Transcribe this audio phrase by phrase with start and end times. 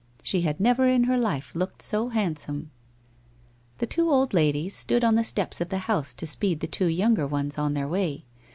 [0.23, 2.71] She had never in her life looked so handsome.
[3.77, 6.87] The two old ladies stood on the steps of the house to speed the two
[6.87, 8.25] younger ones on their way.